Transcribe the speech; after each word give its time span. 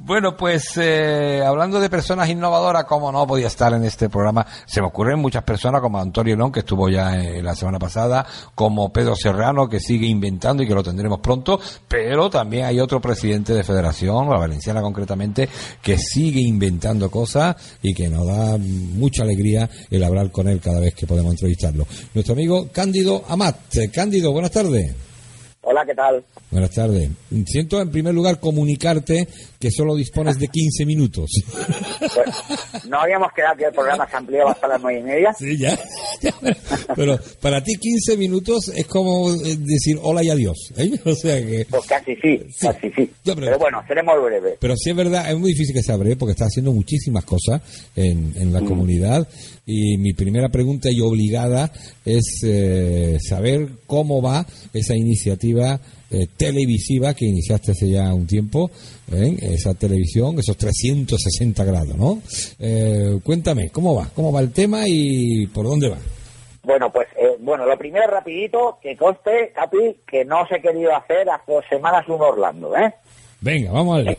Bueno, 0.00 0.36
pues 0.36 0.76
eh, 0.78 1.42
hablando 1.44 1.78
de 1.78 1.90
personas 1.90 2.28
innovadoras, 2.30 2.84
como 2.86 3.12
no 3.12 3.26
podía 3.26 3.46
estar 3.46 3.74
en 3.74 3.84
este 3.84 4.08
programa, 4.08 4.46
se 4.64 4.80
me 4.80 4.86
ocurren 4.86 5.18
muchas 5.18 5.44
personas 5.44 5.82
como 5.82 6.00
Antonio 6.00 6.34
León, 6.34 6.50
que 6.50 6.60
estuvo 6.60 6.88
ya 6.88 7.14
eh, 7.20 7.42
la 7.42 7.54
semana 7.54 7.78
pasada, 7.78 8.26
como 8.54 8.90
Pedro 8.90 9.14
Serrano, 9.14 9.68
que 9.68 9.80
sigue 9.80 10.06
inventando 10.06 10.62
y 10.62 10.66
que 10.66 10.74
lo 10.74 10.82
tendremos 10.82 11.20
pronto, 11.20 11.60
pero 11.86 12.30
también 12.30 12.64
hay 12.64 12.80
otro 12.80 13.02
presidente 13.02 13.52
de 13.52 13.64
federación, 13.64 14.30
la 14.30 14.38
valenciana 14.38 14.80
concretamente, 14.80 15.48
que 15.82 15.98
sigue 15.98 16.40
inventando 16.40 17.10
cosas 17.10 17.54
y 17.82 17.92
que 17.92 18.08
nos 18.08 18.26
da 18.26 18.56
mucha 18.58 19.24
alegría 19.24 19.68
el 19.90 20.02
hablar 20.02 20.30
con 20.30 20.48
él 20.48 20.58
cada 20.58 20.80
vez 20.80 20.94
que 20.94 21.06
podemos 21.06 21.32
entrevistarlo. 21.32 21.86
Nuestro 22.14 22.32
amigo 22.32 22.68
Cándido 22.72 23.24
Amat. 23.28 23.56
Cándido, 23.92 24.32
buenas 24.32 24.52
tardes. 24.52 25.11
Hola, 25.72 25.86
¿qué 25.86 25.94
tal? 25.94 26.22
Buenas 26.50 26.70
tardes. 26.70 27.08
Siento 27.46 27.80
en 27.80 27.90
primer 27.90 28.12
lugar 28.12 28.38
comunicarte 28.38 29.26
que 29.58 29.70
solo 29.70 29.94
dispones 29.94 30.38
de 30.38 30.48
15 30.48 30.84
minutos. 30.84 31.30
Pues, 31.98 32.84
no 32.88 33.00
habíamos 33.00 33.32
quedado 33.32 33.56
que 33.56 33.64
el 33.64 33.72
programa 33.72 34.06
se 34.06 34.16
ampliaba 34.16 34.50
hasta 34.50 34.68
las 34.68 34.82
nueve 34.82 35.00
y 35.00 35.02
media. 35.02 35.32
Sí, 35.32 35.56
ya. 35.56 35.78
Pero 36.94 37.18
para 37.40 37.62
ti 37.62 37.76
15 37.76 38.18
minutos 38.18 38.68
es 38.68 38.86
como 38.86 39.32
eh, 39.32 39.56
decir 39.60 39.98
hola 40.02 40.22
y 40.22 40.28
adiós. 40.28 40.72
¿eh? 40.76 40.90
O 41.06 41.14
sea 41.14 41.40
que... 41.40 41.64
Pues 41.70 41.86
casi 41.86 42.16
sí, 42.16 42.42
casi 42.60 42.90
sí. 42.90 43.10
pero, 43.24 43.58
bueno, 43.58 43.82
seremos 43.88 44.22
breves. 44.22 44.58
Pero 44.60 44.76
sí 44.76 44.90
es 44.90 44.96
verdad, 44.96 45.30
es 45.30 45.38
muy 45.38 45.52
difícil 45.52 45.74
que 45.74 45.82
sea 45.82 45.96
breve 45.96 46.16
porque 46.16 46.32
está 46.32 46.44
haciendo 46.44 46.72
muchísimas 46.72 47.24
cosas 47.24 47.62
en, 47.96 48.34
en 48.36 48.52
la 48.52 48.60
mm. 48.60 48.66
comunidad. 48.66 49.26
Y 49.64 49.96
mi 49.96 50.12
primera 50.12 50.48
pregunta 50.48 50.90
y 50.90 51.00
obligada 51.00 51.70
es 52.04 52.40
eh, 52.44 53.18
saber 53.20 53.68
cómo 53.86 54.20
va 54.20 54.44
esa 54.74 54.96
iniciativa 54.96 55.61
eh, 56.10 56.26
televisiva 56.36 57.14
que 57.14 57.24
iniciaste 57.24 57.72
hace 57.72 57.90
ya 57.90 58.12
un 58.12 58.26
tiempo, 58.26 58.70
¿eh? 59.12 59.36
esa 59.40 59.74
televisión, 59.74 60.38
esos 60.38 60.56
360 60.56 61.64
grados, 61.64 61.96
¿no? 61.96 62.20
Eh, 62.58 63.18
cuéntame, 63.24 63.70
¿cómo 63.70 63.94
va? 63.94 64.08
¿Cómo 64.14 64.32
va 64.32 64.40
el 64.40 64.52
tema 64.52 64.82
y 64.86 65.46
por 65.46 65.66
dónde 65.66 65.88
va? 65.88 65.98
Bueno, 66.64 66.92
pues, 66.92 67.08
bueno, 67.40 67.66
lo 67.66 67.76
primero 67.76 68.06
rapidito, 68.06 68.78
que 68.80 68.96
conste, 68.96 69.52
Capi, 69.54 69.96
que 70.06 70.24
no 70.24 70.46
se 70.46 70.56
he 70.56 70.62
querido 70.62 70.94
hacer 70.94 71.28
hace 71.28 71.52
dos 71.52 71.64
semanas 71.68 72.06
un 72.08 72.20
Orlando, 72.20 72.76
¿eh? 72.76 72.94
Venga, 73.40 73.72
vamos 73.72 73.98
a 73.98 74.02
ver. 74.02 74.18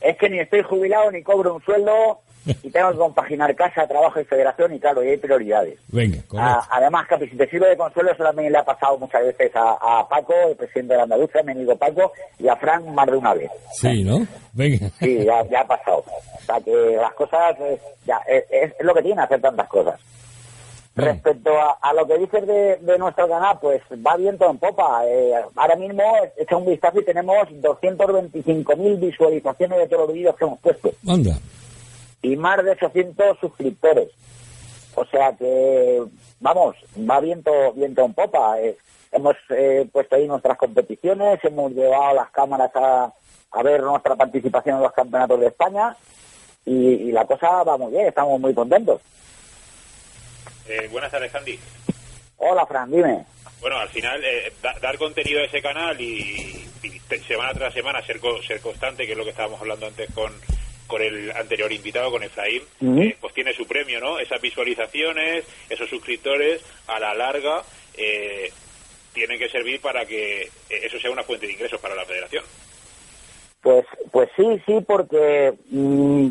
es 0.00 0.16
que 0.16 0.30
ni 0.30 0.38
estoy 0.38 0.62
jubilado 0.62 1.10
ni 1.10 1.22
cobro 1.22 1.56
un 1.56 1.62
sueldo 1.62 2.20
y 2.44 2.70
tengo 2.70 2.90
que 2.90 2.98
compaginar 2.98 3.54
casa, 3.54 3.86
trabajo 3.86 4.20
y 4.20 4.24
federación 4.24 4.74
y 4.74 4.80
claro, 4.80 5.04
y 5.04 5.08
hay 5.08 5.16
prioridades. 5.16 5.78
Venga, 5.88 6.18
ah, 6.36 6.66
además, 6.70 7.06
Capi, 7.06 7.28
si 7.28 7.36
te 7.36 7.48
sirve 7.48 7.68
de 7.68 7.76
consuelo, 7.76 8.10
eso 8.12 8.24
también 8.24 8.52
le 8.52 8.58
ha 8.58 8.64
pasado 8.64 8.98
muchas 8.98 9.22
veces 9.22 9.52
a, 9.54 10.06
Paco, 10.08 10.34
el 10.48 10.56
presidente 10.56 10.94
de 10.94 10.98
la 10.98 11.04
Andalucía, 11.04 11.42
mi 11.42 11.52
amigo 11.52 11.76
Paco, 11.76 12.12
y 12.38 12.48
a 12.48 12.56
Frank 12.56 12.84
más 12.86 13.06
de 13.06 13.16
una 13.16 13.34
vez. 13.34 13.50
Sí, 13.72 14.02
¿no? 14.02 14.26
Venga. 14.52 14.88
Sí, 14.98 15.24
ya, 15.24 15.60
ha 15.60 15.66
pasado. 15.66 16.04
O 16.08 16.44
sea, 16.44 16.60
que 16.60 16.96
las 16.96 17.12
cosas, 17.14 17.56
eh, 17.60 17.78
ya, 18.06 18.18
es, 18.26 18.72
lo 18.80 18.94
que 18.94 19.02
tiene 19.02 19.22
hacer 19.22 19.40
tantas 19.40 19.68
cosas. 19.68 20.00
Respecto 20.94 21.50
a, 21.58 21.92
lo 21.94 22.06
que 22.06 22.18
dices 22.18 22.46
de, 22.46 22.98
nuestro 22.98 23.26
canal, 23.26 23.56
pues 23.62 23.80
va 24.06 24.14
viento 24.16 24.50
en 24.50 24.58
popa. 24.58 25.06
Eh, 25.06 25.32
ahora 25.56 25.74
mismo 25.76 26.02
hecho 26.36 26.58
un 26.58 26.66
vistazo 26.66 27.00
y 27.00 27.04
tenemos 27.04 27.48
225.000 27.48 29.00
visualizaciones 29.00 29.78
de 29.78 29.88
todos 29.88 30.08
los 30.08 30.14
vídeos 30.14 30.36
que 30.36 30.44
hemos 30.44 30.60
puesto. 30.60 30.90
Anda 31.08 31.38
y 32.22 32.36
más 32.36 32.64
de 32.64 32.70
800 32.70 33.38
suscriptores. 33.40 34.08
O 34.94 35.04
sea 35.06 35.32
que, 35.36 36.02
vamos, 36.40 36.76
va 36.98 37.20
viento, 37.20 37.72
viento 37.72 38.04
en 38.04 38.14
popa. 38.14 38.60
Eh, 38.60 38.76
hemos 39.10 39.36
eh, 39.50 39.88
puesto 39.92 40.16
ahí 40.16 40.26
nuestras 40.26 40.56
competiciones, 40.56 41.40
hemos 41.42 41.72
llevado 41.72 42.14
las 42.14 42.30
cámaras 42.30 42.70
a, 42.74 43.12
a 43.52 43.62
ver 43.62 43.82
nuestra 43.82 44.16
participación 44.16 44.76
en 44.76 44.82
los 44.82 44.92
campeonatos 44.92 45.40
de 45.40 45.46
España 45.48 45.96
y, 46.64 47.10
la 47.10 47.24
cosa 47.26 47.64
va 47.64 47.76
muy 47.76 47.90
bien, 47.90 48.06
estamos 48.06 48.40
muy 48.40 48.54
contentos. 48.54 49.00
Eh, 50.68 50.88
buenas 50.92 51.10
tardes, 51.10 51.34
Andy. 51.34 51.58
Hola, 52.36 52.64
Fran, 52.66 52.90
dime. 52.90 53.24
Bueno, 53.60 53.78
al 53.78 53.88
final, 53.88 54.20
dar 54.80 54.98
contenido 54.98 55.40
a 55.40 55.44
ese 55.44 55.60
canal 55.60 56.00
y, 56.00 56.68
semana 57.26 57.52
tras 57.52 57.74
semana 57.74 58.02
ser, 58.02 58.20
ser 58.46 58.60
constante, 58.60 59.06
que 59.06 59.12
es 59.12 59.18
lo 59.18 59.24
que 59.24 59.30
estábamos 59.30 59.60
hablando 59.60 59.86
antes 59.86 60.10
con, 60.14 60.32
con 60.92 61.00
el 61.00 61.32
anterior 61.32 61.72
invitado, 61.72 62.10
con 62.10 62.22
Efraín, 62.22 62.60
eh, 62.82 63.16
pues 63.18 63.32
tiene 63.32 63.54
su 63.54 63.66
premio, 63.66 63.98
¿no? 63.98 64.18
Esas 64.18 64.42
visualizaciones, 64.42 65.42
esos 65.70 65.88
suscriptores, 65.88 66.60
a 66.86 67.00
la 67.00 67.14
larga, 67.14 67.62
eh, 67.96 68.52
tienen 69.14 69.38
que 69.38 69.48
servir 69.48 69.80
para 69.80 70.04
que 70.04 70.50
eso 70.68 70.98
sea 70.98 71.10
una 71.10 71.22
fuente 71.22 71.46
de 71.46 71.54
ingresos 71.54 71.80
para 71.80 71.94
la 71.94 72.04
federación. 72.04 72.44
Pues, 73.62 73.86
pues 74.10 74.28
sí, 74.36 74.44
sí, 74.66 74.84
porque 74.86 75.54
mm, 75.70 76.28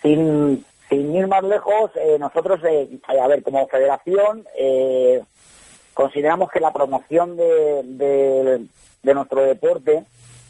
sin, 0.00 0.64
sin 0.88 1.14
ir 1.14 1.26
más 1.26 1.44
lejos, 1.44 1.90
eh, 1.96 2.16
nosotros, 2.18 2.60
a 2.64 3.28
ver, 3.28 3.42
como 3.42 3.68
federación, 3.68 4.46
consideramos 5.92 6.50
que 6.50 6.60
la 6.60 6.72
promoción 6.72 7.36
de, 7.36 8.66
de 9.02 9.14
nuestro 9.14 9.42
deporte 9.42 10.04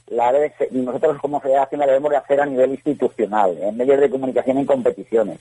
la 0.08 0.32
nosotros 0.70 1.18
como 1.20 1.40
federación 1.40 1.80
la 1.80 1.86
debemos 1.86 2.10
de 2.10 2.16
hacer 2.16 2.40
a 2.40 2.46
nivel 2.46 2.72
institucional, 2.72 3.56
en 3.58 3.76
medios 3.76 4.00
de 4.00 4.10
comunicación 4.10 4.58
y 4.58 4.60
en 4.60 4.66
competiciones. 4.66 5.38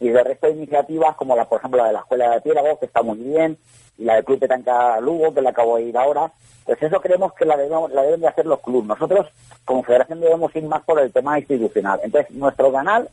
Y 0.00 0.08
de 0.08 0.22
resto 0.22 0.46
de 0.46 0.54
iniciativas, 0.54 1.16
como 1.16 1.36
la, 1.36 1.46
por 1.46 1.58
ejemplo 1.58 1.78
la 1.78 1.88
de 1.88 1.92
la 1.94 2.00
Escuela 2.00 2.30
de 2.30 2.40
Piélago, 2.40 2.78
que 2.78 2.86
está 2.86 3.02
muy 3.02 3.18
bien, 3.18 3.58
y 3.98 4.04
la 4.04 4.14
del 4.14 4.24
Club 4.24 4.40
Petanca 4.40 5.00
Lugo, 5.00 5.32
que 5.32 5.42
la 5.42 5.50
acabo 5.50 5.76
de 5.76 5.84
ir 5.84 5.96
ahora, 5.96 6.30
pues 6.64 6.82
eso 6.82 7.00
creemos 7.00 7.32
que 7.34 7.44
la, 7.44 7.56
debemos, 7.56 7.90
la 7.92 8.02
deben 8.02 8.20
de 8.20 8.28
hacer 8.28 8.46
los 8.46 8.60
clubes. 8.60 8.88
Nosotros, 8.88 9.28
como 9.64 9.82
federación, 9.82 10.20
debemos 10.20 10.54
ir 10.56 10.64
más 10.64 10.82
por 10.82 10.98
el 11.00 11.12
tema 11.12 11.38
institucional. 11.38 12.00
Entonces, 12.02 12.30
nuestro 12.34 12.72
canal 12.72 13.08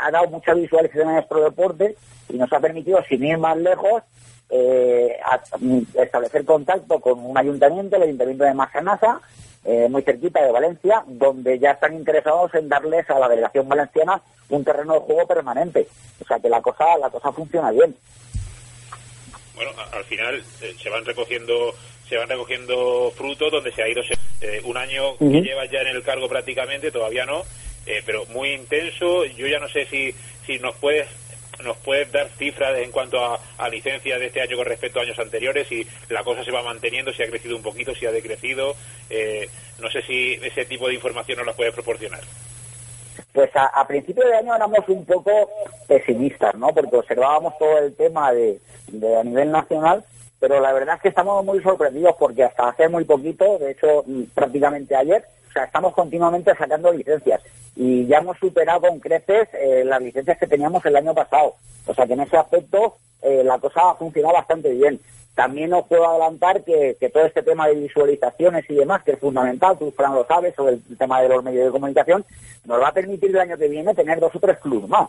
ha 0.00 0.10
dado 0.10 0.28
mucha 0.28 0.52
visualización 0.54 1.08
en 1.08 1.14
nuestro 1.14 1.42
deporte 1.42 1.96
y 2.28 2.36
nos 2.36 2.52
ha 2.52 2.60
permitido, 2.60 3.02
sin 3.08 3.24
ir 3.24 3.38
más 3.38 3.56
lejos, 3.56 4.02
eh, 4.50 5.18
establecer 5.94 6.44
contacto 6.44 7.00
con 7.00 7.24
un 7.24 7.36
ayuntamiento, 7.36 7.96
el 7.96 8.02
ayuntamiento 8.02 8.44
de 8.44 8.54
Masanasa, 8.54 9.20
eh, 9.64 9.88
muy 9.88 10.02
cerquita 10.02 10.42
de 10.42 10.52
Valencia, 10.52 11.04
donde 11.06 11.58
ya 11.58 11.72
están 11.72 11.94
interesados 11.94 12.54
en 12.54 12.68
darles 12.68 13.08
a 13.10 13.18
la 13.18 13.28
delegación 13.28 13.68
valenciana 13.68 14.20
un 14.48 14.64
terreno 14.64 14.94
de 14.94 15.00
juego 15.00 15.26
permanente. 15.26 15.86
O 16.20 16.24
sea 16.26 16.38
que 16.38 16.48
la 16.48 16.62
cosa, 16.62 16.96
la 16.98 17.10
cosa 17.10 17.32
funciona 17.32 17.70
bien. 17.70 17.94
Bueno, 19.54 19.72
al 19.92 20.04
final 20.04 20.42
eh, 20.62 20.74
se 20.80 20.88
van 20.88 21.04
recogiendo 21.04 21.74
se 22.08 22.16
van 22.16 22.28
recogiendo 22.28 23.12
frutos 23.14 23.52
donde 23.52 23.70
se 23.70 23.82
ha 23.82 23.88
ido 23.88 24.00
eh, 24.40 24.62
un 24.64 24.78
año 24.78 25.18
que 25.18 25.42
llevas 25.42 25.70
ya 25.70 25.80
en 25.80 25.88
el 25.88 26.02
cargo 26.02 26.26
prácticamente, 26.26 26.90
todavía 26.90 27.26
no, 27.26 27.42
pero 28.06 28.24
muy 28.26 28.54
intenso. 28.54 29.26
Yo 29.26 29.46
ya 29.46 29.58
no 29.58 29.68
sé 29.68 29.84
si, 29.84 30.14
si 30.46 30.58
nos 30.58 30.74
puedes 30.76 31.06
¿Nos 31.64 31.76
puedes 31.78 32.10
dar 32.12 32.28
cifras 32.28 32.78
en 32.78 32.92
cuanto 32.92 33.18
a, 33.18 33.68
licencias 33.68 34.20
de 34.20 34.26
este 34.26 34.40
año 34.40 34.56
con 34.56 34.66
respecto 34.66 35.00
a 35.00 35.02
años 35.02 35.18
anteriores? 35.18 35.66
Si 35.66 35.86
la 36.08 36.22
cosa 36.22 36.44
se 36.44 36.52
va 36.52 36.62
manteniendo, 36.62 37.12
si 37.12 37.22
ha 37.22 37.28
crecido 37.28 37.56
un 37.56 37.62
poquito, 37.62 37.94
si 37.94 38.06
ha 38.06 38.12
decrecido. 38.12 38.74
Eh, 39.10 39.48
no 39.80 39.90
sé 39.90 40.02
si 40.02 40.34
ese 40.34 40.64
tipo 40.64 40.88
de 40.88 40.94
información 40.94 41.38
nos 41.38 41.46
la 41.46 41.52
puedes 41.54 41.74
proporcionar. 41.74 42.20
Pues 43.32 43.50
a, 43.54 43.86
principio 43.86 44.26
de 44.26 44.34
año 44.34 44.54
éramos 44.54 44.88
un 44.88 45.04
poco 45.04 45.30
pesimistas, 45.86 46.54
¿no? 46.54 46.68
Porque 46.68 46.96
observábamos 46.96 47.56
todo 47.58 47.78
el 47.78 47.94
tema 47.94 48.32
de, 48.32 48.58
a 49.16 49.22
nivel 49.22 49.52
nacional, 49.52 50.04
pero 50.40 50.60
la 50.60 50.72
verdad 50.72 50.96
es 50.96 51.02
que 51.02 51.08
estamos 51.08 51.44
muy 51.44 51.62
sorprendidos 51.62 52.14
porque 52.18 52.44
hasta 52.44 52.68
hace 52.68 52.88
muy 52.88 53.04
poquito, 53.04 53.58
de 53.58 53.72
hecho 53.72 54.02
mm, 54.06 54.22
prácticamente 54.34 54.96
ayer, 54.96 55.24
o 55.48 55.52
sea, 55.52 55.64
estamos 55.64 55.94
continuamente 55.94 56.54
sacando 56.54 56.92
licencias 56.92 57.42
y 57.76 58.06
ya 58.06 58.18
hemos 58.18 58.38
superado 58.38 58.82
con 58.82 58.98
creces 59.00 59.48
eh, 59.54 59.82
las 59.84 60.02
licencias 60.02 60.38
que 60.38 60.46
teníamos 60.46 60.84
el 60.84 60.96
año 60.96 61.14
pasado. 61.14 61.54
O 61.86 61.94
sea 61.94 62.06
que 62.06 62.12
en 62.12 62.20
ese 62.20 62.36
aspecto 62.36 62.96
eh, 63.22 63.42
la 63.44 63.58
cosa 63.58 63.90
ha 63.90 63.94
funcionado 63.94 64.34
bastante 64.34 64.70
bien. 64.70 65.00
También 65.34 65.72
os 65.72 65.86
puedo 65.86 66.04
adelantar 66.04 66.64
que, 66.64 66.96
todo 67.12 67.24
este 67.24 67.44
tema 67.44 67.68
de 67.68 67.76
visualizaciones 67.76 68.64
y 68.68 68.74
demás, 68.74 69.04
que 69.04 69.12
es 69.12 69.20
fundamental, 69.20 69.78
tú 69.78 69.92
Fran 69.92 70.12
lo 70.12 70.26
sabes, 70.26 70.52
sobre 70.56 70.74
el 70.74 70.98
tema 70.98 71.22
de 71.22 71.28
los 71.28 71.44
medios 71.44 71.66
de 71.66 71.70
comunicación, 71.70 72.24
nos 72.64 72.82
va 72.82 72.88
a 72.88 72.92
permitir 72.92 73.30
el 73.30 73.38
año 73.38 73.56
que 73.56 73.68
viene 73.68 73.94
tener 73.94 74.18
dos 74.18 74.34
o 74.34 74.40
tres 74.40 74.58
clubes 74.58 74.88
más. 74.88 75.08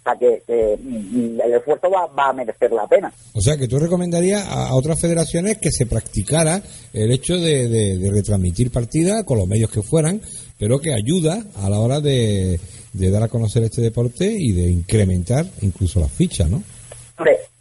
O 0.00 0.10
sea 0.10 0.16
que 0.16 0.78
mm, 0.82 1.40
el 1.40 1.54
esfuerzo 1.54 1.88
va, 1.90 2.28
a 2.28 2.32
merecer 2.32 2.72
la 2.72 2.86
pena. 2.86 3.12
O 3.34 3.40
sea 3.40 3.56
que 3.56 3.68
tú 3.68 3.78
recomendarías 3.78 4.46
a, 4.46 4.74
otras 4.74 5.00
federaciones 5.00 5.58
que 5.58 5.70
se 5.70 5.86
practicara 5.86 6.62
el 6.92 7.10
hecho 7.10 7.36
de 7.36 8.10
retransmitir 8.12 8.70
partidas 8.70 9.24
con 9.24 9.38
los 9.38 9.46
medios 9.46 9.70
que 9.70 9.82
fueran, 9.82 10.20
pero 10.58 10.78
que 10.80 10.94
ayuda 10.94 11.44
a 11.56 11.68
la 11.68 11.78
hora 11.78 12.00
de, 12.00 12.58
de 12.92 13.10
dar 13.10 13.22
a 13.22 13.28
conocer 13.28 13.62
este 13.62 13.80
deporte 13.80 14.34
y 14.36 14.52
de 14.52 14.70
incrementar 14.70 15.46
incluso 15.60 16.00
las 16.00 16.10
fichas, 16.10 16.50
¿no? 16.50 16.62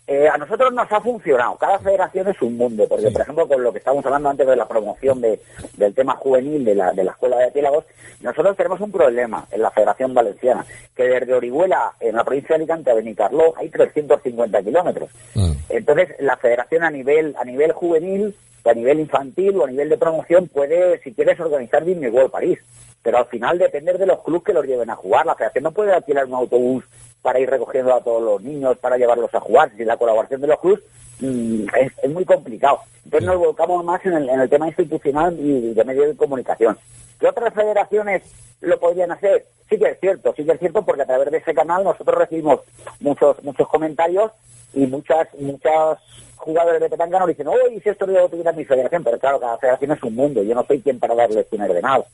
Eh, 0.10 0.26
a 0.30 0.38
nosotros 0.38 0.74
nos 0.74 0.90
ha 0.90 1.02
funcionado. 1.02 1.58
Cada 1.58 1.80
federación 1.80 2.30
es 2.30 2.42
un 2.42 2.56
mundo, 2.56 2.88
porque, 2.88 3.12
por 3.12 3.22
ejemplo, 3.22 3.46
con 3.46 3.62
lo 3.62 3.74
que 3.74 3.80
estábamos 3.80 4.06
hablando 4.06 4.30
antes 4.30 4.48
de 4.48 4.56
la 4.56 4.66
promoción 4.66 5.20
de, 5.20 5.42
del 5.76 5.94
tema 5.94 6.16
juvenil 6.16 6.64
de 6.64 6.76
la, 6.76 6.94
de 6.94 7.04
la 7.04 7.12
Escuela 7.12 7.38
de 7.40 7.52
Piélagos, 7.52 7.84
nosotros 8.22 8.56
tenemos 8.56 8.80
un 8.80 8.90
problema 8.90 9.46
en 9.52 9.62
la 9.62 9.70
Federación 9.70 10.14
Valenciana, 10.14 10.66
que 10.96 11.04
desde 11.04 11.34
Orihuela, 11.34 11.92
en 12.00 12.16
la 12.16 12.24
provincia 12.24 12.56
de 12.56 12.64
Alicante, 12.64 12.92
a 12.92 12.94
Benicarló, 12.94 13.54
hay 13.58 13.68
350 13.68 14.64
kilómetros. 14.64 15.10
Ah. 15.36 15.52
Entonces, 15.68 16.16
la 16.20 16.38
federación 16.38 16.86
a 16.86 16.90
nivel, 16.90 17.36
a 17.38 17.44
nivel 17.44 17.74
juvenil, 17.74 18.34
a 18.64 18.74
nivel 18.74 19.02
infantil 19.02 19.58
o 19.58 19.66
a 19.66 19.70
nivel 19.70 19.90
de 19.90 19.98
promoción 19.98 20.48
puede, 20.48 21.02
si 21.02 21.14
quieres, 21.14 21.38
organizar 21.40 21.84
Disney 21.84 22.10
World 22.10 22.32
París. 22.32 22.60
Pero 23.04 23.18
al 23.20 23.26
final 23.26 23.58
depende 23.58 23.94
de 23.94 24.06
los 24.06 24.24
clubes 24.24 24.44
que 24.44 24.54
los 24.54 24.66
lleven 24.66 24.90
a 24.90 24.96
jugar. 24.96 25.26
La 25.26 25.36
federación 25.36 25.66
no 25.66 25.72
puede 25.72 25.94
alquilar 25.94 26.26
un 26.26 26.34
autobús 26.34 26.86
para 27.22 27.40
ir 27.40 27.50
recogiendo 27.50 27.94
a 27.94 28.02
todos 28.02 28.22
los 28.22 28.42
niños, 28.42 28.78
para 28.78 28.98
llevarlos 28.98 29.34
a 29.34 29.40
jugar. 29.40 29.72
Si 29.76 29.84
la 29.84 29.98
colaboración 29.98 30.42
de 30.42 30.48
los 30.48 30.60
clubes 30.60 30.84
es, 31.20 32.10
muy 32.10 32.26
complicado. 32.26 32.80
Entonces 33.04 33.28
nos 33.28 33.38
volcamos 33.38 33.84
más 33.84 34.06
en 34.06 34.14
el, 34.14 34.50
tema 34.50 34.68
institucional 34.68 35.38
y 35.40 35.74
de 35.74 35.84
medios 35.84 36.08
de 36.08 36.16
comunicación. 36.16 36.78
¿Qué 37.20 37.28
otras 37.28 37.54
federaciones 37.54 38.24
lo 38.62 38.80
podrían 38.80 39.12
hacer? 39.12 39.46
Sí 39.70 39.78
que 39.78 39.90
es 39.90 40.00
cierto, 40.00 40.34
sí 40.36 40.46
que 40.46 40.52
es 40.54 40.60
cierto 40.60 40.84
porque 40.84 41.02
a 41.02 41.06
través 41.06 41.32
de 41.32 41.38
ese 41.38 41.54
canal 41.54 41.84
nosotros 41.84 42.18
recibimos 42.18 42.62
muchos 43.00 43.44
muchos 43.44 43.68
comentarios 43.68 44.32
y 44.74 44.86
muchas 44.86 45.28
muchas 45.38 46.00
jugadores 46.38 46.80
de 46.80 46.90
petanca 46.90 47.20
nos 47.20 47.28
dicen, 47.28 47.48
uy, 47.48 47.80
si 47.82 47.90
esto 47.90 48.06
lo 48.06 48.30
tuviera 48.30 48.52
mi 48.52 48.64
federación, 48.64 49.04
pero 49.04 49.20
claro, 49.20 49.40
cada 49.40 49.58
federación 49.58 49.92
es 49.92 50.04
un 50.04 50.16
mundo, 50.16 50.44
yo 50.44 50.56
no 50.56 50.64
soy 50.66 50.82
quien 50.82 51.00
para 51.00 51.16
darle 51.16 51.38
lecciones 51.38 51.74
de 51.74 51.82
nada. 51.82 52.06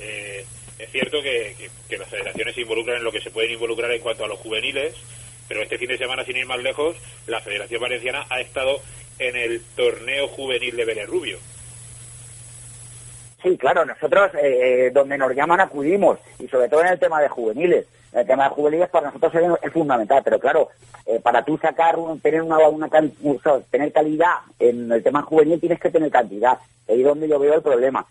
Eh, 0.00 0.31
es 0.82 0.90
cierto 0.90 1.22
que, 1.22 1.70
las 1.96 2.08
federaciones 2.08 2.54
se 2.54 2.62
involucran 2.62 2.96
en 2.96 3.04
lo 3.04 3.12
que 3.12 3.20
se 3.20 3.30
pueden 3.30 3.52
involucrar 3.52 3.90
en 3.92 4.00
cuanto 4.00 4.24
a 4.24 4.28
los 4.28 4.38
juveniles, 4.40 4.94
pero 5.46 5.62
este 5.62 5.78
fin 5.78 5.88
de 5.88 5.98
semana, 5.98 6.24
sin 6.24 6.36
ir 6.36 6.46
más 6.46 6.60
lejos, 6.60 6.96
la 7.26 7.40
Federación 7.40 7.80
Valenciana 7.80 8.26
ha 8.28 8.40
estado 8.40 8.80
en 9.18 9.36
el 9.36 9.62
torneo 9.76 10.26
juvenil 10.28 10.74
de 10.74 10.84
Vélez 10.84 11.06
Rubio. 11.06 11.38
Sí, 13.42 13.56
claro, 13.56 13.84
nosotros 13.84 14.34
eh, 14.34 14.86
eh, 14.86 14.90
donde 14.92 15.18
nos 15.18 15.34
llaman 15.34 15.60
acudimos, 15.60 16.18
y 16.40 16.48
sobre 16.48 16.68
todo 16.68 16.80
en 16.82 16.88
el 16.88 16.98
tema 16.98 17.20
de 17.20 17.28
juveniles. 17.28 17.86
El 18.12 18.26
tema 18.26 18.44
de 18.44 18.50
juveniles 18.50 18.90
para 18.90 19.06
nosotros 19.06 19.58
es, 19.62 19.72
fundamental, 19.72 20.20
pero 20.24 20.38
claro, 20.38 20.68
eh, 21.06 21.20
para 21.22 21.44
tú 21.44 21.56
sacar, 21.58 21.96
tener 22.22 22.42
una, 22.42 22.58
una, 22.68 22.90
tener 23.70 23.92
calidad 23.92 24.34
en 24.58 24.90
el 24.90 25.02
tema 25.02 25.22
juvenil 25.22 25.60
tienes 25.60 25.80
que 25.80 25.90
tener 25.90 26.10
cantidad. 26.10 26.58
Ahí 26.88 27.00
es 27.00 27.06
donde 27.06 27.28
yo 27.28 27.38
veo 27.38 27.54
el 27.54 27.62
problema. 27.62 28.06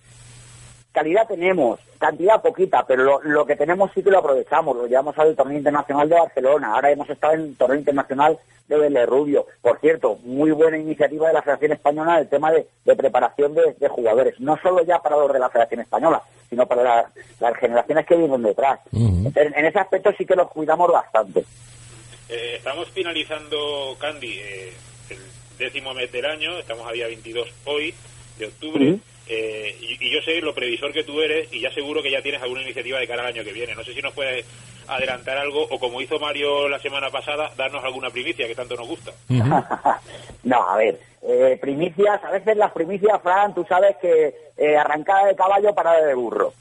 Calidad 0.91 1.25
tenemos, 1.25 1.79
cantidad 1.97 2.41
poquita, 2.41 2.85
pero 2.85 3.21
lo, 3.21 3.45
que 3.45 3.55
tenemos 3.55 3.91
sí 3.93 4.03
que 4.03 4.11
lo 4.11 4.19
aprovechamos. 4.19 4.75
Lo 4.75 4.87
llevamos 4.87 5.17
al 5.17 5.35
torneo 5.35 5.57
internacional 5.57 6.09
de 6.09 6.15
Barcelona, 6.15 6.73
ahora 6.73 6.91
hemos 6.91 7.09
estado 7.09 7.33
en 7.33 7.41
el 7.41 7.55
torneo 7.55 7.79
internacional 7.79 8.37
de 8.67 8.77
Vélez 8.77 9.07
Rubio. 9.07 9.45
Por 9.61 9.79
cierto, 9.79 10.17
muy 10.23 10.51
buena 10.51 10.77
iniciativa 10.77 11.27
de 11.27 11.33
la 11.33 11.41
Federación 11.41 11.71
Española 11.73 12.19
el 12.19 12.27
tema 12.27 12.51
de, 12.51 12.95
preparación 12.95 13.53
de, 13.53 13.87
jugadores, 13.87 14.37
no 14.39 14.57
solo 14.61 14.83
ya 14.83 14.99
para 14.99 15.15
los 15.15 15.31
de 15.31 15.39
la 15.39 15.49
Federación 15.49 15.81
Española, 15.81 16.21
sino 16.49 16.65
para 16.65 17.09
las 17.39 17.57
generaciones 17.57 18.05
que 18.05 18.15
vienen 18.17 18.43
detrás. 18.43 18.79
en, 18.91 19.65
ese 19.65 19.79
aspecto 19.79 20.11
sí 20.17 20.25
que 20.25 20.35
los 20.35 20.49
cuidamos 20.49 20.91
bastante. 20.91 21.45
Eh, 22.27 22.55
estamos 22.57 22.89
finalizando, 22.89 23.95
Candy, 23.97 24.39
eh, 24.39 24.73
el 25.09 25.19
décimo 25.57 25.93
mes 25.93 26.11
del 26.11 26.25
año, 26.25 26.57
estamos 26.57 26.85
a 26.87 26.91
día 26.91 27.07
22 27.07 27.47
hoy 27.65 27.93
de 28.37 28.45
octubre. 28.47 28.99
Eh, 29.33 29.77
y, 29.79 30.11
yo 30.11 30.21
sé 30.21 30.41
lo 30.41 30.53
previsor 30.53 30.91
que 30.91 31.05
tú 31.05 31.21
eres 31.21 31.47
y 31.53 31.61
ya 31.61 31.71
seguro 31.71 32.03
que 32.03 32.11
ya 32.11 32.21
tienes 32.21 32.41
alguna 32.41 32.63
iniciativa 32.63 32.99
de 32.99 33.07
cara 33.07 33.21
al 33.21 33.29
año 33.29 33.45
que 33.45 33.53
viene. 33.53 33.73
No 33.73 33.83
sé 33.83 33.93
si 33.93 34.01
nos 34.01 34.13
puedes 34.13 34.45
adelantar 34.89 35.37
algo 35.37 35.63
o 35.63 35.79
como 35.79 36.01
hizo 36.01 36.19
Mario 36.19 36.67
la 36.67 36.79
semana 36.79 37.09
pasada, 37.09 37.49
darnos 37.55 37.81
alguna 37.81 38.09
primicia 38.09 38.45
que 38.45 38.55
tanto 38.55 38.75
nos 38.75 38.89
gusta. 38.89 39.13
no, 40.43 40.69
a 40.69 40.75
ver, 40.75 40.99
eh, 41.21 41.57
primicias, 41.61 42.21
a 42.21 42.31
veces 42.31 42.57
las 42.57 42.73
primicias, 42.73 43.21
Fran, 43.21 43.53
tú 43.53 43.63
sabes 43.63 43.95
que 44.01 44.35
eh, 44.57 44.75
arrancada 44.75 45.27
de 45.27 45.35
caballo, 45.35 45.73
parada 45.73 46.05
de 46.05 46.13
burro. 46.13 46.53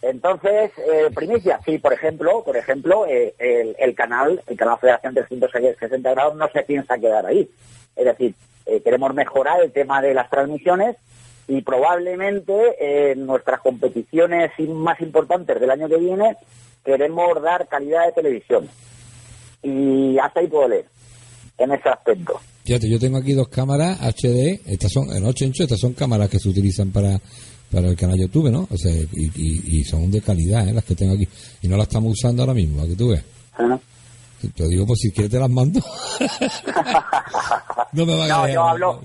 Entonces, 0.00 0.70
eh, 0.78 1.10
primicias, 1.14 1.60
sí, 1.66 1.76
por 1.76 1.92
ejemplo, 1.92 2.42
por 2.42 2.56
ejemplo, 2.56 3.04
el, 3.04 3.34
el, 3.78 3.94
canal, 3.94 4.42
el 4.46 4.56
canal 4.56 4.78
Federación 4.78 5.12
360 5.12 6.10
grados 6.10 6.36
no 6.36 6.48
se 6.48 6.62
piensa 6.62 6.96
quedar 6.96 7.26
ahí. 7.26 7.50
Es 7.94 8.04
decir, 8.06 8.34
queremos 8.82 9.12
mejorar 9.12 9.60
el 9.60 9.72
tema 9.72 10.00
de 10.00 10.14
las 10.14 10.30
transmisiones 10.30 10.96
y 11.48 11.62
probablemente 11.62 13.10
en 13.10 13.26
nuestras 13.26 13.60
competiciones 13.60 14.52
más 14.68 15.00
importantes 15.00 15.58
del 15.58 15.70
año 15.70 15.88
que 15.88 15.96
viene 15.96 16.36
queremos 16.84 17.42
dar 17.42 17.66
calidad 17.66 18.06
de 18.06 18.12
televisión. 18.12 18.68
Y 19.62 20.18
hasta 20.18 20.40
ahí 20.40 20.46
puedo 20.46 20.68
leer 20.68 20.84
en 21.56 21.72
ese 21.72 21.88
aspecto. 21.88 22.38
Fíjate, 22.64 22.88
yo 22.88 22.98
tengo 22.98 23.18
aquí 23.18 23.32
dos 23.32 23.48
cámaras 23.48 23.98
HD, 24.00 24.60
estas 24.66 24.92
son, 24.92 25.10
en 25.10 25.24
8 25.24 25.44
inches, 25.46 25.60
estas 25.62 25.80
son 25.80 25.94
cámaras 25.94 26.28
que 26.28 26.38
se 26.38 26.50
utilizan 26.50 26.90
para, 26.92 27.18
para 27.70 27.88
el 27.88 27.96
canal 27.96 28.18
YouTube, 28.18 28.50
¿no? 28.50 28.68
O 28.70 28.76
sea, 28.76 28.92
y, 28.92 29.84
son 29.84 30.10
de 30.10 30.20
calidad, 30.20 30.68
¿eh? 30.68 30.72
Las 30.72 30.84
que 30.84 30.94
tengo 30.94 31.14
aquí. 31.14 31.26
Y 31.62 31.68
no 31.68 31.76
las 31.76 31.88
estamos 31.88 32.12
usando 32.12 32.42
ahora 32.42 32.54
mismo, 32.54 32.86
que 32.86 32.94
tú 32.94 33.08
veas. 33.08 33.24
Te 34.40 34.68
digo, 34.68 34.86
pues 34.86 35.00
si 35.00 35.10
quieres 35.10 35.32
te 35.32 35.38
las 35.38 35.50
mando. 35.50 35.80
no 37.92 38.06
me 38.06 38.16
van 38.16 38.28
no, 38.28 38.48
yo 38.48 38.62
hablo. 38.62 39.02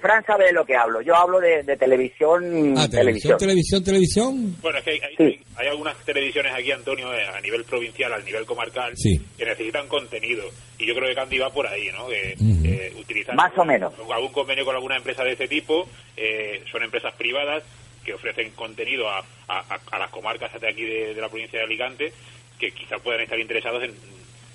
Fran, 0.00 0.24
sabe 0.24 0.46
de 0.46 0.52
lo 0.52 0.64
que 0.64 0.74
hablo. 0.74 1.00
Yo 1.02 1.14
hablo 1.14 1.38
de, 1.38 1.62
televisión, 1.76 2.74
ah, 2.76 2.88
televisión. 2.88 3.38
Televisión, 3.38 3.84
televisión, 3.84 4.56
Bueno, 4.60 4.78
es 4.78 4.84
que 4.84 4.90
hay, 4.90 5.40
hay, 5.56 5.68
algunas 5.68 5.96
televisiones 5.98 6.52
aquí, 6.52 6.72
Antonio, 6.72 7.14
eh, 7.14 7.24
a 7.26 7.40
nivel 7.40 7.62
provincial, 7.62 8.12
a 8.12 8.18
nivel 8.18 8.44
comarcal, 8.44 8.92
que 9.00 9.44
necesitan 9.44 9.86
contenido. 9.86 10.42
Y 10.78 10.86
yo 10.86 10.94
creo 10.96 11.08
que 11.08 11.14
Candy 11.14 11.38
va 11.38 11.52
por 11.52 11.68
ahí, 11.68 11.88
¿no? 11.92 12.08
Que, 12.08 12.34
eh, 12.64 12.92
utilizan 12.98 13.36
Más 13.36 13.56
o 13.56 13.64
menos. 13.64 13.92
algún 14.12 14.32
convenio 14.32 14.64
con 14.64 14.74
alguna 14.74 14.96
empresa 14.96 15.22
de 15.22 15.34
ese 15.34 15.46
tipo. 15.46 15.88
Eh, 16.16 16.64
son 16.72 16.82
empresas 16.82 17.14
privadas 17.14 17.62
que 18.04 18.14
ofrecen 18.14 18.50
contenido 18.52 19.08
a, 19.08 19.22
a, 19.46 19.98
las 19.98 20.10
comarcas 20.10 20.60
de 20.60 20.68
aquí 20.68 20.82
de, 20.82 21.14
de 21.14 21.20
la 21.20 21.28
provincia 21.28 21.60
de 21.60 21.66
Alicante 21.66 22.12
que 22.60 22.72
quizás 22.72 23.00
puedan 23.00 23.22
estar 23.22 23.40
interesados 23.40 23.82
en 23.82 23.94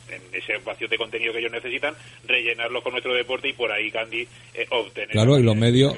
en 0.10 0.22
ese 0.32 0.58
vacío 0.64 0.88
de 0.88 0.98
contenido 0.98 1.34
que 1.34 1.40
ellos 1.40 1.52
necesitan, 1.52 1.94
rellenarlo 2.26 2.82
con 2.82 2.92
nuestro 2.92 3.14
deporte 3.14 3.50
y 3.50 3.54
por 3.54 3.72
ahí 3.72 3.92
Candy 3.92 4.28
eh, 4.54 4.68
obtener. 4.72 5.10
Claro, 5.10 5.38
y 5.38 5.44
los 5.44 5.56
medios. 5.56 5.96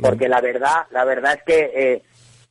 porque, 0.00 0.28
la 0.28 0.40
verdad, 0.40 0.86
la 0.90 1.04
verdad 1.04 1.34
es 1.34 1.42
que 1.44 1.70
eh, 1.74 2.02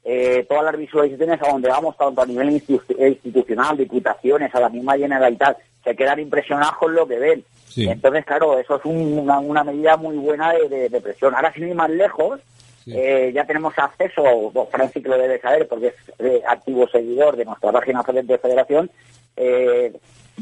eh, 0.04 0.46
todas 0.48 0.64
las 0.64 0.78
visualizaciones 0.78 1.42
a 1.42 1.52
donde 1.52 1.70
vamos, 1.70 1.98
tanto 1.98 2.22
a 2.22 2.26
nivel 2.26 2.50
institucional, 2.52 3.78
diputaciones, 3.78 4.54
a 4.56 4.60
la 4.60 4.70
misma 4.70 4.98
Generalitat, 4.98 5.58
se 5.84 5.96
quedan 5.96 6.20
impresionados 6.20 6.78
con 6.78 6.94
lo 6.94 7.08
que 7.08 7.20
ven. 7.20 7.44
Entonces, 7.76 8.26
claro, 8.26 8.58
eso 8.58 8.78
es 8.78 8.86
una, 8.86 9.40
una, 9.40 9.64
medida 9.64 9.98
muy 9.98 10.18
buena 10.18 10.52
de, 10.54 11.02
presión. 11.02 11.36
Ahora, 11.36 11.54
sin 11.54 11.68
ir 11.68 11.76
más 11.76 11.90
lejos, 11.90 12.40
ya 12.88 13.46
tenemos 13.46 13.74
acceso, 13.78 14.52
Francis 14.72 15.04
lo 15.04 15.18
debe 15.18 15.40
saber 15.40 15.68
porque 15.68 15.94
es 16.20 16.46
activo 16.48 16.88
seguidor 16.88 17.36
de 17.36 17.46
nuestra 17.46 17.72
página 17.72 18.04
de 18.04 18.38
federación, 18.38 18.90
eh, 19.36 19.94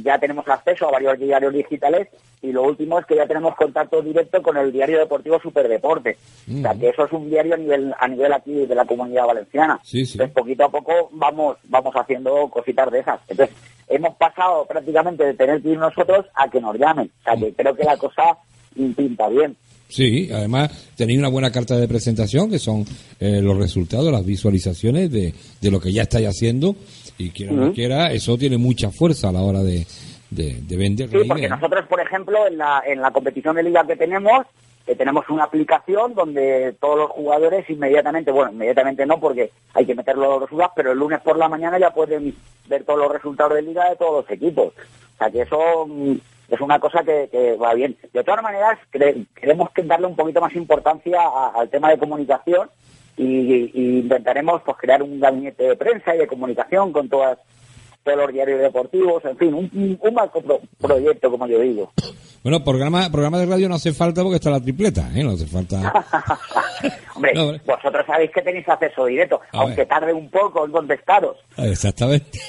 ya 0.04 0.20
tenemos 0.20 0.48
acceso 0.48 0.88
a 0.88 0.92
varios 0.92 1.20
diarios 1.20 1.54
digitales 1.54 2.08
y 2.42 2.52
lo 2.52 2.64
último 2.64 3.00
es 3.00 3.06
que 3.06 3.16
ya 3.16 3.26
tenemos 3.26 3.56
contacto 3.56 4.02
directo 4.02 4.42
con 4.42 4.58
el 4.58 4.72
diario 4.72 5.00
deportivo 5.00 5.40
Superdeporte. 5.40 6.18
O 6.50 6.62
sea, 6.62 6.74
que 6.76 6.90
eso 6.90 7.06
es 7.06 7.12
un 7.12 7.30
diario 7.30 7.56
a 7.56 7.58
nivel 7.58 7.94
a 7.98 8.08
nivel 8.08 8.34
aquí 8.34 8.66
de 8.66 8.76
la 8.76 8.86
comunidad 8.86 9.26
valenciana. 9.26 9.80
Entonces, 10.14 10.36
poquito 10.36 10.66
a 10.66 10.70
poco 10.70 11.10
vamos 11.14 11.58
vamos 11.64 11.94
haciendo 11.96 12.50
cositas 12.50 12.92
de 12.92 13.00
esas. 13.00 13.20
Entonces, 13.28 13.56
hemos 13.88 14.16
pasado 14.16 14.66
prácticamente 14.66 15.24
de 15.24 15.34
tener 15.34 15.62
que 15.62 15.70
ir 15.70 15.78
nosotros 15.78 16.26
a 16.36 16.50
que 16.50 16.62
nos 16.62 16.78
llamen. 16.78 17.10
O 17.22 17.24
sea, 17.24 17.36
que 17.36 17.54
creo 17.54 17.76
que 17.76 17.84
la 17.84 17.98
cosa 17.98 18.38
pinta 18.96 19.28
bien. 19.30 19.56
Sí, 19.88 20.30
además 20.34 20.72
tenéis 20.96 21.20
una 21.20 21.30
buena 21.30 21.52
carta 21.52 21.78
de 21.78 21.88
presentación 21.88 22.50
que 22.50 22.60
son 22.60 22.86
eh, 23.20 23.40
los 23.42 23.58
resultados, 23.58 24.12
las 24.12 24.26
visualizaciones 24.26 25.12
de, 25.12 25.34
de 25.62 25.72
lo 25.72 25.80
que 25.80 25.94
ya 25.94 26.04
estáis 26.04 26.28
haciendo 26.28 26.76
y 27.18 27.30
quiera 27.30 27.54
o 27.54 27.56
no 27.56 27.74
quiera, 27.74 28.12
eso 28.12 28.38
tiene 28.38 28.58
mucha 28.58 28.92
fuerza 28.92 29.30
a 29.30 29.32
la 29.32 29.42
hora 29.42 29.64
de, 29.64 29.86
de, 30.30 30.78
vender. 30.78 31.10
Sí, 31.10 31.28
porque 31.28 31.48
nosotros, 31.48 31.86
por 31.88 32.02
ejemplo, 32.02 32.48
en 32.48 32.58
la, 32.58 32.84
en 32.86 33.02
la 33.02 33.12
competición 33.12 33.56
de 33.56 33.64
liga 33.64 33.86
que 33.86 33.96
tenemos, 33.96 34.46
eh, 34.88 34.96
tenemos 34.96 35.28
una 35.30 35.46
aplicación 35.46 36.14
donde 36.14 36.76
todos 36.80 36.98
los 36.98 37.12
jugadores 37.12 37.70
inmediatamente, 37.70 38.32
bueno, 38.32 38.52
inmediatamente 38.52 39.06
no 39.06 39.20
porque 39.20 39.52
hay 39.74 39.86
que 39.86 39.96
meter 39.96 40.18
los 40.18 40.42
resultados, 40.42 40.74
pero 40.76 40.92
el 40.92 41.00
lunes 41.00 41.22
por 41.22 41.38
la 41.38 41.50
mañana 41.50 41.80
ya 41.80 41.92
pueden 41.92 42.36
ver 42.68 42.84
todos 42.84 43.00
los 43.00 43.12
resultados 43.12 43.56
de 43.56 43.62
liga 43.62 43.90
de 43.90 43.96
todos 43.96 44.24
los 44.24 44.32
equipos. 44.32 44.68
O 44.68 45.18
sea 45.18 45.32
que 45.32 45.42
eso 45.42 45.88
mm, 45.88 46.16
es 46.50 46.62
una 46.62 46.80
cosa 46.80 47.04
que, 47.04 47.58
va 47.62 47.74
bien. 47.74 47.98
De 48.14 48.24
todas 48.24 48.44
maneras, 48.44 48.80
queremos 48.92 49.70
darle 49.84 50.08
un 50.08 50.16
poquito 50.16 50.42
más 50.42 50.56
importancia 50.56 51.20
al 51.54 51.70
tema 51.70 51.90
de 51.90 51.98
comunicación 51.98 52.70
y, 53.18 54.00
intentaremos 54.00 54.62
pues 54.64 54.78
crear 54.78 55.02
un 55.02 55.20
gabinete 55.20 55.64
de 55.64 55.76
prensa 55.76 56.16
y 56.16 56.20
de 56.20 56.28
comunicación 56.28 56.92
con 56.92 57.10
todas 57.10 57.40
todos 58.06 58.20
los 58.20 58.32
diarios 58.32 58.62
deportivos, 58.62 59.26
en 59.26 59.36
fin, 59.36 59.54
un, 59.54 60.00
un 60.00 60.14
marco 60.14 60.42
proyecto, 60.80 61.32
como 61.32 61.48
yo 61.48 61.60
digo. 61.60 61.92
Bueno, 62.46 62.64
programa, 62.64 63.10
programa 63.10 63.40
de 63.40 63.48
radio 63.48 63.68
no 63.68 63.74
hace 63.74 63.92
falta 63.92 64.22
porque 64.22 64.36
está 64.36 64.52
la 64.52 64.62
tripleta, 64.62 65.10
¿eh? 65.16 65.24
No 65.24 65.32
hace 65.32 65.48
falta. 65.48 65.82
Hombre, 67.16 67.34
vosotros 67.66 68.06
sabéis 68.06 68.30
que 68.30 68.44
tenéis 68.44 68.70
acceso 68.70 69.08
directo, 69.08 69.42
aunque 69.52 69.88
tarde 69.88 70.14
un 70.14 70.30
poco 70.30 70.64
en 70.64 70.72
contestaros. 70.72 71.38
Exactamente. 71.58 72.40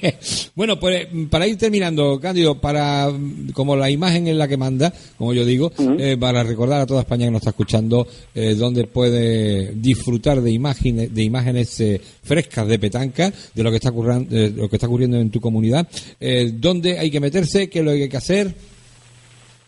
bueno, 0.54 0.80
pues 0.80 1.06
para 1.30 1.46
ir 1.46 1.58
terminando, 1.58 2.18
Cándido, 2.18 2.62
para 2.62 3.08
como 3.52 3.76
la 3.76 3.90
imagen 3.90 4.26
es 4.26 4.36
la 4.36 4.48
que 4.48 4.56
manda, 4.56 4.90
como 5.18 5.34
yo 5.34 5.44
digo, 5.44 5.70
eh, 5.98 6.16
para 6.18 6.42
recordar 6.44 6.80
a 6.80 6.86
toda 6.86 7.00
España 7.00 7.26
que 7.26 7.32
nos 7.32 7.42
está 7.42 7.50
escuchando, 7.50 8.06
eh, 8.34 8.54
donde 8.54 8.86
puede 8.86 9.72
disfrutar 9.74 10.40
de 10.40 10.50
imágenes, 10.50 11.14
de 11.14 11.22
imágenes 11.24 11.78
eh, 11.80 12.00
frescas 12.22 12.66
de 12.66 12.78
petanca, 12.78 13.30
de 13.54 13.62
lo 13.62 13.70
que 13.70 13.76
está 13.76 13.90
ocurriendo, 13.90 14.34
lo 14.56 14.68
que 14.70 14.76
está 14.76 14.86
ocurriendo 14.86 15.01
en 15.04 15.30
tu 15.30 15.40
comunidad, 15.40 15.86
eh, 16.20 16.50
dónde 16.52 16.98
hay 16.98 17.10
que 17.10 17.20
meterse, 17.20 17.68
qué 17.68 17.80
es 17.80 17.84
lo 17.84 17.92
que 17.92 18.02
hay 18.04 18.08
que 18.08 18.16
hacer. 18.16 18.54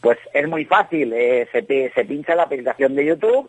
Pues 0.05 0.19
es 0.35 0.47
muy 0.47 0.67
fácil, 0.67 1.15
eh, 1.15 1.49
se, 1.51 1.63
se, 1.63 2.05
pincha 2.05 2.35
la 2.35 2.43
aplicación 2.43 2.95
de 2.95 3.07
YouTube, 3.07 3.49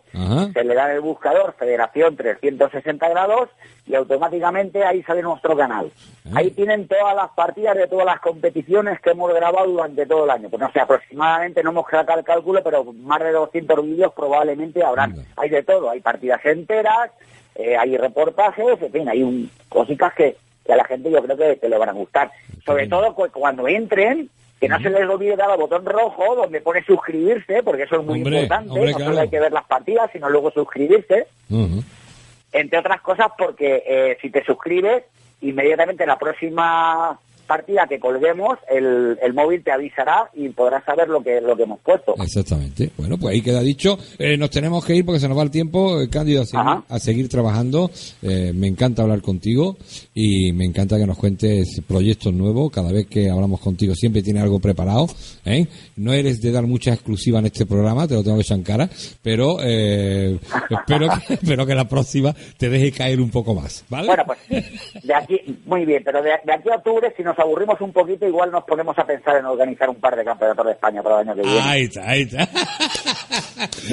se 0.53 0.63
le 0.63 0.73
da 0.73 0.89
en 0.89 0.95
el 0.95 1.01
buscador 1.01 1.53
Federación 1.59 2.15
360 2.15 3.09
grados 3.09 3.49
y 3.85 3.93
automáticamente 3.93 4.81
ahí 4.85 5.03
sale 5.03 5.21
nuestro 5.21 5.57
canal. 5.57 5.91
Ah. 6.27 6.35
Ahí 6.35 6.51
tienen 6.51 6.87
todas 6.87 7.13
las 7.13 7.31
partidas 7.31 7.75
de 7.75 7.89
todas 7.89 8.05
las 8.05 8.21
competiciones 8.21 9.01
que 9.01 9.09
hemos 9.09 9.33
grabado 9.33 9.69
durante 9.69 10.05
todo 10.05 10.23
el 10.23 10.29
año. 10.29 10.49
Pues 10.49 10.61
no 10.61 10.71
sé, 10.71 10.79
aproximadamente 10.79 11.61
no 11.61 11.71
hemos 11.71 11.91
sacado 11.91 12.19
el 12.19 12.25
cálculo, 12.25 12.63
pero 12.63 12.85
más 12.85 13.19
de 13.19 13.33
200 13.33 13.83
vídeos 13.83 14.13
probablemente 14.15 14.81
habrán. 14.81 15.13
Hay 15.35 15.49
de 15.49 15.61
todo, 15.61 15.89
hay 15.89 15.99
partidas 15.99 16.39
enteras, 16.45 17.11
eh, 17.55 17.75
hay 17.75 17.97
reportajes, 17.97 18.81
en 18.81 18.91
fin, 18.93 19.09
hay 19.09 19.23
un, 19.23 19.51
cositas 19.67 20.13
que, 20.13 20.37
a 20.71 20.75
la 20.75 20.85
gente 20.85 21.11
yo 21.11 21.21
creo 21.23 21.37
que, 21.37 21.55
te 21.55 21.69
le 21.69 21.77
van 21.77 21.89
a 21.89 21.93
gustar. 21.93 22.31
Sobre 22.65 22.87
todo 22.87 23.13
cuando 23.13 23.67
entren 23.67 24.29
que 24.59 24.69
no 24.69 24.79
se 24.79 24.89
les 24.89 25.07
olvide 25.07 25.35
dar 25.35 25.51
al 25.51 25.57
botón 25.57 25.85
rojo 25.85 26.35
donde 26.35 26.61
pone 26.61 26.83
suscribirse, 26.83 27.61
porque 27.63 27.83
eso 27.83 27.99
es 27.99 28.05
muy 28.05 28.19
importante. 28.19 28.69
no 28.73 28.99
solo 28.99 29.19
hay 29.19 29.29
que 29.29 29.39
ver 29.39 29.51
las 29.51 29.65
partidas, 29.65 30.09
sino 30.11 30.29
luego 30.29 30.51
suscribirse. 30.51 31.27
Entre 32.51 32.79
otras 32.79 33.01
cosas 33.01 33.27
porque 33.37 33.83
eh, 33.85 34.17
si 34.21 34.29
te 34.29 34.43
suscribes, 34.43 35.03
inmediatamente 35.41 36.05
la 36.05 36.17
próxima 36.17 37.19
partida 37.45 37.87
que 37.87 37.99
colguemos, 37.99 38.57
el, 38.69 39.17
el, 39.21 39.33
móvil 39.33 39.63
te 39.63 39.71
avisará 39.71 40.29
y 40.33 40.49
podrás 40.49 40.83
saber 40.83 41.07
lo 41.07 41.23
que, 41.23 41.41
lo 41.41 41.55
que 41.55 41.63
hemos 41.63 41.79
puesto. 41.79 42.15
Exactamente. 42.21 42.91
Bueno, 42.97 43.17
pues 43.17 43.33
ahí 43.33 43.41
queda 43.41 43.61
dicho. 43.61 43.97
Eh, 44.17 44.37
nos 44.37 44.49
tenemos 44.49 44.85
que 44.85 44.95
ir 44.95 45.05
porque 45.05 45.19
se 45.19 45.27
nos 45.27 45.37
va 45.37 45.43
el 45.43 45.51
tiempo, 45.51 46.01
eh, 46.01 46.09
Cándido, 46.09 46.41
a 46.41 46.45
seguir, 46.45 46.83
a 46.89 46.99
seguir 46.99 47.29
trabajando. 47.29 47.89
Eh, 48.21 48.51
me 48.53 48.67
encanta 48.67 49.03
hablar 49.03 49.21
contigo 49.21 49.77
y 50.13 50.51
me 50.53 50.65
encanta 50.65 50.97
que 50.97 51.05
nos 51.05 51.17
cuentes 51.17 51.81
proyectos 51.87 52.33
nuevos. 52.33 52.71
Cada 52.71 52.91
vez 52.91 53.07
que 53.07 53.29
hablamos 53.29 53.59
contigo 53.59 53.95
siempre 53.95 54.21
tiene 54.21 54.39
algo 54.39 54.59
preparado. 54.59 55.07
¿eh? 55.45 55.67
No 55.95 56.13
eres 56.13 56.41
de 56.41 56.51
dar 56.51 56.63
mucha 56.63 56.93
exclusiva 56.93 57.39
en 57.39 57.45
este 57.45 57.65
programa, 57.65 58.07
te 58.07 58.15
lo 58.15 58.23
tengo 58.23 58.37
que 58.37 58.41
echar 58.43 58.57
en 58.57 58.63
cara, 58.63 58.89
pero 59.21 59.57
eh, 59.61 60.39
espero, 60.69 61.07
que, 61.09 61.33
espero 61.35 61.65
que 61.65 61.75
la 61.75 61.87
próxima 61.87 62.35
te 62.57 62.69
deje 62.69 62.91
caer 62.91 63.21
un 63.21 63.29
poco 63.29 63.53
más. 63.53 63.85
¿vale? 63.89 64.07
Bueno, 64.07 64.23
pues 64.25 64.39
de 64.49 65.13
aquí, 65.13 65.39
muy 65.65 65.85
bien, 65.85 66.03
pero 66.03 66.21
de, 66.21 66.31
de 66.43 66.53
aquí 66.53 66.69
a 66.69 66.77
octubre, 66.77 67.13
si 67.15 67.23
nos 67.23 67.34
nos 67.35 67.45
aburrimos 67.45 67.79
un 67.81 67.91
poquito, 67.91 68.27
igual 68.27 68.51
nos 68.51 68.63
ponemos 68.63 68.97
a 68.97 69.05
pensar 69.05 69.37
en 69.37 69.45
organizar 69.45 69.89
un 69.89 69.95
par 69.95 70.15
de 70.15 70.23
campeonatos 70.23 70.65
de 70.65 70.71
España 70.71 71.03
para 71.03 71.21
el 71.21 71.27
año 71.27 71.35
que 71.35 71.41
viene. 71.41 71.61
Ahí 71.61 71.83
está, 71.83 72.09
ahí 72.09 72.21
está. 72.21 72.47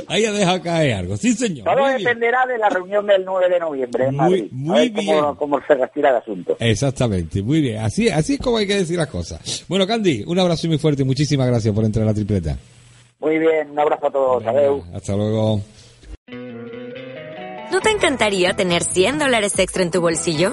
ahí 0.09 0.25
ha 0.25 0.33
dejado 0.33 0.63
caer 0.63 0.95
algo. 0.95 1.17
Sí, 1.17 1.33
señor. 1.33 1.65
Todo 1.65 1.87
dependerá 1.87 2.47
de 2.47 2.59
la 2.59 2.69
reunión 2.69 3.07
del 3.07 3.25
9 3.25 3.49
de 3.49 3.61
noviembre 3.61 4.07
en 4.07 4.17
Madrid. 4.17 4.49
Muy, 4.53 4.89
bien. 4.91 5.35
Cómo, 5.37 5.61
se 5.67 5.75
respira 5.75 6.11
el 6.11 6.17
asunto. 6.17 6.57
Exactamente, 6.59 7.43
muy 7.43 7.61
bien. 7.61 7.79
Así, 7.79 8.09
así 8.09 8.35
es 8.35 8.41
como 8.41 8.59
hay 8.59 8.67
que 8.67 8.77
decir 8.77 8.97
las 8.97 9.09
cosas. 9.09 9.65
Bueno, 9.69 9.87
Candy, 9.87 10.25
un 10.27 10.39
abrazo 10.39 10.69
muy 10.69 10.79
fuerte. 10.79 11.05
Muchísimas 11.05 11.47
gracias 11.47 11.75
por 11.75 11.85
entrar 11.85 12.05
a 12.05 12.09
la 12.09 12.15
tripleta. 12.15 12.57
Muy 13.21 13.39
bien, 13.39 13.71
un 13.71 13.79
abrazo 13.79 14.07
a 14.07 14.11
todos. 14.11 14.45
Hasta 14.95 15.17
luego. 15.17 15.61
¿No 17.71 17.81
te 17.81 17.91
encantaría 17.91 18.53
tener 18.55 18.83
100 18.83 19.19
dólares 19.19 19.59
extra 19.59 19.83
en 19.83 19.91
tu 19.91 20.01
bolsillo? 20.01 20.53